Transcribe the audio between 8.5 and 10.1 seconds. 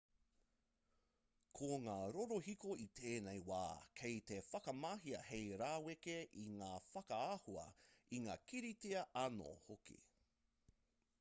kiriata anō hoki